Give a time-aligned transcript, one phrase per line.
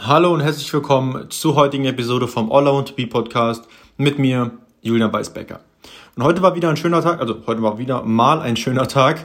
[0.00, 3.62] Hallo und herzlich willkommen zur heutigen Episode vom All to Be Podcast
[3.96, 4.50] mit mir,
[4.82, 5.60] Julian Beisbecker.
[6.16, 9.24] Und heute war wieder ein schöner Tag, also heute war wieder mal ein schöner Tag,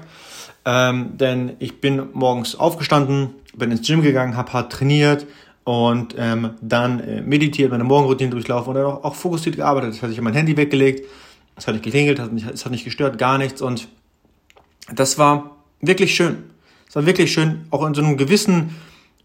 [0.65, 5.25] ähm, denn ich bin morgens aufgestanden, bin ins Gym gegangen, habe hart trainiert
[5.63, 9.95] und ähm, dann äh, meditiert, meine Morgenroutine durchlaufen und dann auch, auch fokussiert gearbeitet.
[9.95, 11.03] Das heißt, ich habe mein Handy weggelegt,
[11.55, 12.19] es hat nicht geklingelt,
[12.53, 13.87] es hat nicht gestört, gar nichts und
[14.93, 16.43] das war wirklich schön.
[16.87, 18.75] Es war wirklich schön, auch in so einem gewissen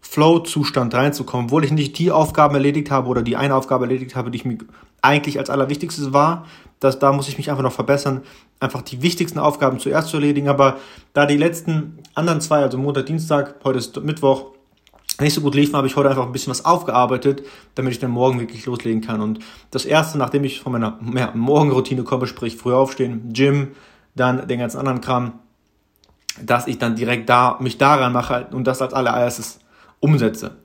[0.07, 4.31] Flow-Zustand reinzukommen, obwohl ich nicht die Aufgaben erledigt habe oder die eine Aufgabe erledigt habe,
[4.31, 4.59] die ich mir
[5.01, 6.45] eigentlich als allerwichtigstes war.
[6.79, 8.21] dass da muss ich mich einfach noch verbessern,
[8.59, 10.47] einfach die wichtigsten Aufgaben zuerst zu erledigen.
[10.47, 10.77] Aber
[11.13, 14.51] da die letzten anderen zwei, also Montag, Dienstag, heute ist Mittwoch,
[15.19, 18.11] nicht so gut liefen, habe ich heute einfach ein bisschen was aufgearbeitet, damit ich dann
[18.11, 19.21] morgen wirklich loslegen kann.
[19.21, 19.39] Und
[19.71, 23.69] das erste, nachdem ich von meiner ja, Morgenroutine komme, sprich früh aufstehen, Gym,
[24.13, 25.39] dann den ganzen anderen Kram,
[26.41, 29.59] dass ich dann direkt da mich daran mache und das als allererstes
[29.99, 30.57] umsetze.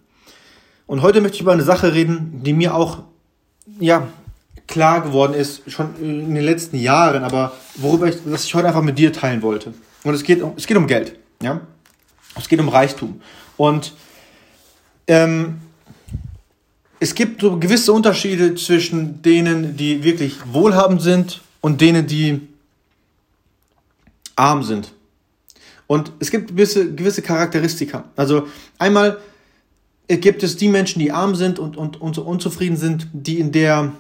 [0.87, 3.05] Und heute möchte ich über eine Sache reden, die mir auch
[3.79, 4.09] ja,
[4.67, 8.83] klar geworden ist, schon in den letzten Jahren, aber worüber ich, was ich heute einfach
[8.83, 9.75] mit dir teilen wollte.
[10.05, 11.17] Und es geht, es geht um Geld.
[11.43, 11.61] Ja?
[12.37, 13.21] Es geht um Reichtum.
[13.57, 13.93] Und
[15.07, 15.61] ähm,
[17.01, 22.49] es gibt so gewisse Unterschiede zwischen denen, die wirklich wohlhabend sind und denen, die
[24.37, 24.93] arm sind.
[25.87, 28.05] Und es gibt gewisse, gewisse Charakteristika.
[28.15, 28.47] Also
[28.79, 29.19] einmal
[30.17, 33.53] gibt es die Menschen, die arm sind und, und, und so unzufrieden sind, die in
[33.53, 33.93] der,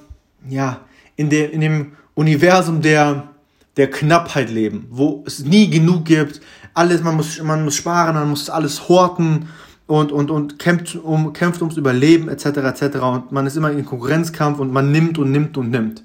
[0.48, 0.80] ja,
[1.16, 3.28] in der, in dem Universum der,
[3.76, 6.40] der Knappheit leben, wo es nie genug gibt,
[6.74, 9.48] alles, man muss, man muss sparen, man muss alles horten
[9.86, 12.98] und, und, und kämpft, um, kämpft ums Überleben, etc., etc.
[12.98, 16.04] Und man ist immer in Konkurrenzkampf und man nimmt und nimmt und nimmt.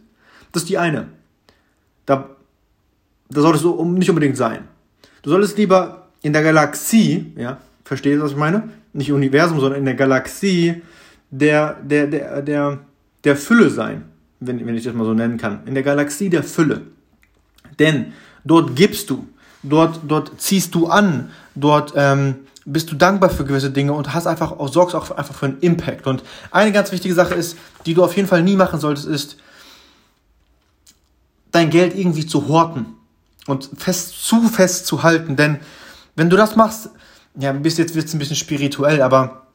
[0.52, 1.08] Das ist die eine.
[2.06, 2.30] Da,
[3.30, 4.68] da solltest du nicht unbedingt sein.
[5.22, 8.70] Du solltest lieber in der Galaxie, ja, verstehst du, was ich meine?
[8.96, 10.82] nicht Universum, sondern in der Galaxie
[11.30, 12.80] der, der, der, der,
[13.24, 14.06] der Fülle sein,
[14.40, 15.60] wenn, wenn ich das mal so nennen kann.
[15.66, 16.82] In der Galaxie der Fülle.
[17.78, 18.14] Denn
[18.46, 19.28] dort gibst du,
[19.64, 24.28] dort, dort ziehst du an, dort ähm, bist du dankbar für gewisse Dinge und hast
[24.28, 26.08] einfach auch, sorgst auch einfach für einen Impact.
[26.08, 29.38] Und eine ganz wichtige Sache ist, die du auf jeden Fall nie machen solltest, ist,
[31.52, 32.86] dein Geld irgendwie zu horten
[33.46, 35.36] und fest, zu fest zu halten.
[35.36, 35.60] Denn
[36.16, 36.90] wenn du das machst,
[37.38, 39.48] ja, bis jetzt wird es ein bisschen spirituell, aber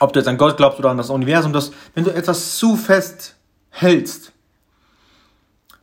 [0.00, 2.76] ob du jetzt an Gott glaubst oder an das Universum, dass wenn du etwas zu
[2.76, 3.36] fest
[3.70, 4.32] hältst,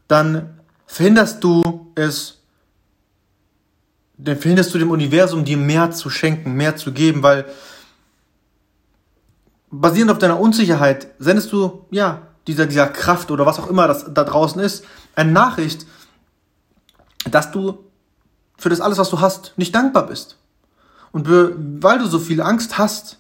[0.08, 2.40] dann verhinderst du es,
[4.18, 7.46] dann verhinderst du dem Universum dir mehr zu schenken, mehr zu geben, weil
[9.70, 14.14] basierend auf deiner Unsicherheit sendest du, ja, dieser, dieser Kraft oder was auch immer das
[14.14, 14.84] da draußen ist,
[15.16, 15.86] eine Nachricht,
[17.30, 17.86] dass du
[18.58, 20.38] für das alles, was du hast, nicht dankbar bist.
[21.12, 23.18] Und weil du so viel Angst hast,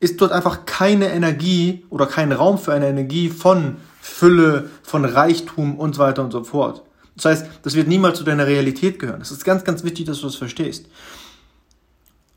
[0.00, 5.78] ist dort einfach keine Energie oder kein Raum für eine Energie von Fülle, von Reichtum
[5.78, 6.82] und so weiter und so fort.
[7.16, 9.20] Das heißt, das wird niemals zu deiner Realität gehören.
[9.20, 10.86] Das ist ganz, ganz wichtig, dass du das verstehst.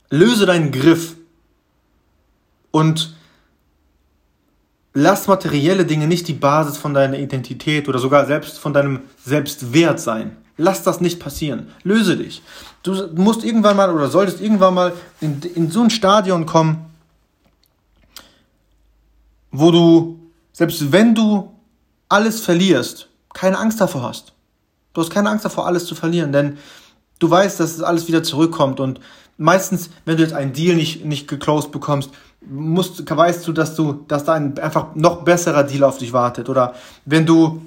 [0.10, 1.16] Löse deinen Griff
[2.72, 3.16] und
[4.94, 10.00] lass materielle Dinge nicht die Basis von deiner Identität oder sogar selbst von deinem Selbstwert
[10.00, 10.38] sein.
[10.58, 11.68] Lass das nicht passieren.
[11.84, 12.42] Löse dich.
[12.84, 16.86] Du musst irgendwann mal oder solltest irgendwann mal in, in so ein Stadion kommen,
[19.52, 20.20] wo du,
[20.54, 21.52] selbst wenn du
[22.10, 24.34] alles verlierst, keine Angst davor hast.
[24.94, 26.58] Du hast keine Angst davor, alles zu verlieren, denn
[27.20, 29.00] du weißt, dass es alles wieder zurückkommt und
[29.38, 32.10] meistens, wenn du jetzt einen Deal nicht, nicht geclosed bekommst,
[32.42, 36.50] musst, weißt du, dass du, dass da ein einfach noch besserer Deal auf dich wartet
[36.50, 36.74] oder
[37.06, 37.62] wenn du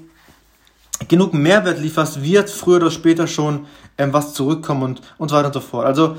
[1.08, 3.66] genug Mehrwert lieferst, wird früher oder später schon
[3.98, 5.86] ähm, was zurückkommen und, und so weiter und so fort.
[5.86, 6.16] Also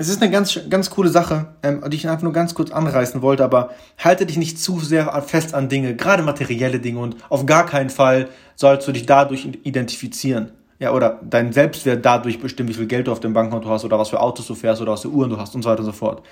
[0.00, 3.20] es ist eine ganz, ganz coole Sache, ähm, die ich einfach nur ganz kurz anreißen
[3.20, 7.44] wollte, aber halte dich nicht zu sehr fest an Dinge, gerade materielle Dinge und auf
[7.44, 10.52] gar keinen Fall sollst du dich dadurch identifizieren.
[10.78, 13.98] Ja, oder dein Selbstwert dadurch bestimmt, wie viel Geld du auf dem Bankkonto hast oder
[13.98, 15.86] was für Autos du fährst oder was für Uhren du hast und so weiter und
[15.86, 16.22] so fort.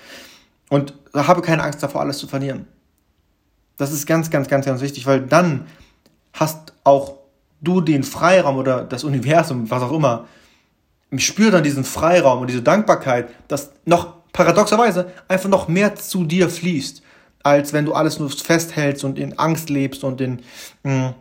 [0.69, 2.65] Und habe keine Angst davor, alles zu verlieren.
[3.77, 5.67] Das ist ganz, ganz, ganz, ganz wichtig, weil dann
[6.33, 7.18] hast auch
[7.61, 10.27] du den Freiraum oder das Universum, was auch immer,
[11.17, 16.49] spür dann diesen Freiraum und diese Dankbarkeit, dass noch paradoxerweise einfach noch mehr zu dir
[16.49, 17.01] fließt,
[17.43, 20.41] als wenn du alles nur festhältst und in Angst lebst und in
[20.83, 21.15] mh, mm,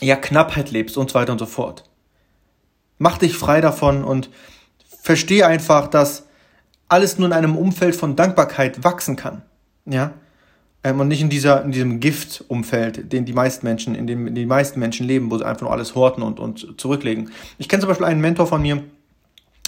[0.00, 1.84] ja, Knappheit lebst und so weiter und so fort.
[2.98, 4.30] Mach dich frei davon und
[5.00, 6.24] verstehe einfach, dass
[6.88, 9.42] alles nur in einem Umfeld von Dankbarkeit wachsen kann.
[9.86, 10.12] Ja,
[10.84, 14.46] ähm, und nicht in, dieser, in diesem Giftumfeld, den die meisten Menschen, in dem die
[14.46, 17.30] meisten Menschen leben, wo sie einfach nur alles horten und, und zurücklegen.
[17.58, 18.82] Ich kenne zum Beispiel einen Mentor von mir,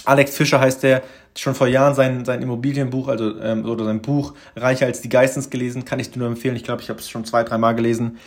[0.05, 1.03] Alex Fischer heißt der,
[1.37, 5.49] schon vor Jahren sein, sein Immobilienbuch, also ähm, oder sein Buch Reicher als die Geistens
[5.49, 6.55] gelesen, kann ich dir nur empfehlen.
[6.55, 8.17] Ich glaube, ich habe es schon zwei, dreimal gelesen.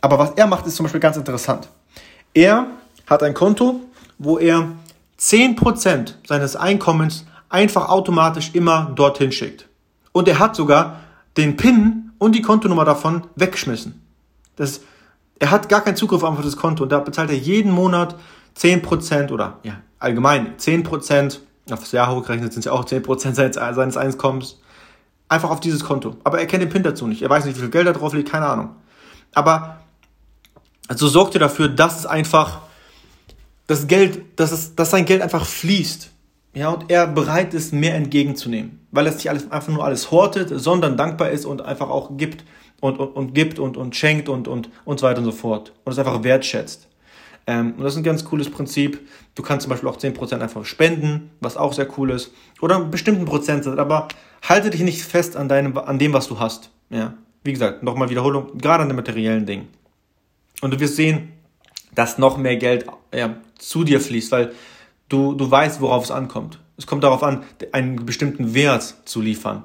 [0.00, 1.68] Aber was er macht, ist zum Beispiel ganz interessant.
[2.34, 2.66] Er
[3.06, 3.80] hat ein Konto,
[4.18, 4.72] wo er
[5.18, 9.66] 10% seines Einkommens einfach automatisch immer dorthin schickt.
[10.12, 11.00] Und er hat sogar
[11.36, 14.00] den PIN und die Kontonummer davon weggeschmissen.
[14.56, 14.80] Das,
[15.38, 18.16] er hat gar keinen Zugriff auf das Konto und da bezahlt er jeden Monat
[18.56, 21.40] 10% oder ja, allgemein 10%,
[21.70, 24.58] auf das Jahr hochgerechnet sind es ja auch 10% seines, seines Einkommens,
[25.28, 26.16] einfach auf dieses Konto.
[26.24, 27.20] Aber er kennt den PIN dazu nicht.
[27.20, 28.70] Er weiß nicht, wie viel Geld da drauf liegt, keine Ahnung.
[29.34, 29.80] Aber
[30.94, 32.60] so sorgt er dafür, dass es einfach
[33.66, 36.10] das Geld, dass, es, dass sein Geld einfach fließt.
[36.54, 38.86] Ja, und er bereit ist, mehr entgegenzunehmen.
[38.92, 42.44] Weil er nicht alles, einfach nur alles hortet, sondern dankbar ist und einfach auch gibt
[42.80, 45.72] und, und, und gibt und, und schenkt und, und, und so weiter und so fort.
[45.84, 46.88] Und es einfach wertschätzt.
[47.46, 49.06] Ähm, und das ist ein ganz cooles Prinzip.
[49.34, 52.32] Du kannst zum Beispiel auch 10% einfach spenden, was auch sehr cool ist.
[52.60, 53.76] Oder einen bestimmten Prozentsatz.
[53.78, 54.08] Aber
[54.42, 56.70] halte dich nicht fest an, deinem, an dem, was du hast.
[56.90, 57.14] Ja.
[57.42, 59.68] Wie gesagt, nochmal Wiederholung, gerade an den materiellen Dingen.
[60.62, 61.32] Und du wirst sehen,
[61.94, 64.52] dass noch mehr Geld ja, zu dir fließt, weil
[65.14, 66.58] du, du weißt, worauf es ankommt.
[66.76, 69.64] Es kommt darauf an, einen bestimmten Wert zu liefern.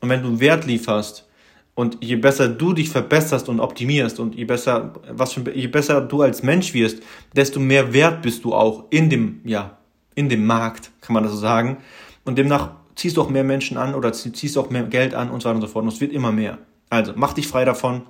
[0.00, 1.28] Und wenn du einen Wert lieferst
[1.74, 6.00] und je besser du dich verbesserst und optimierst und je besser, was für, je besser
[6.00, 7.02] du als Mensch wirst,
[7.34, 9.78] desto mehr wert bist du auch in dem, ja,
[10.14, 11.78] in dem Markt, kann man das so sagen.
[12.24, 15.42] Und demnach ziehst du auch mehr Menschen an oder ziehst auch mehr Geld an und
[15.42, 15.82] so weiter und so fort.
[15.82, 16.58] Und es wird immer mehr.
[16.88, 18.02] Also mach dich frei davon,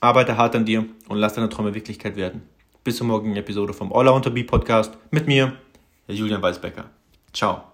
[0.00, 2.42] arbeite hart an dir und lass deine Träume Wirklichkeit werden.
[2.84, 5.54] Bis zur morgigen Episode vom All I Want to Be Podcast mit mir,
[6.16, 6.84] Julian Weisbecker.
[7.32, 7.67] Ciao.